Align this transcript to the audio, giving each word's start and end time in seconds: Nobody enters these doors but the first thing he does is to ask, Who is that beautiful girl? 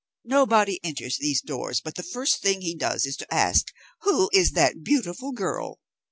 Nobody 0.25 0.79
enters 0.83 1.17
these 1.19 1.41
doors 1.43 1.79
but 1.79 1.93
the 1.93 2.01
first 2.01 2.41
thing 2.41 2.61
he 2.61 2.73
does 2.75 3.05
is 3.05 3.15
to 3.17 3.31
ask, 3.31 3.67
Who 4.01 4.31
is 4.33 4.53
that 4.53 4.81
beautiful 4.83 5.31
girl? 5.31 5.79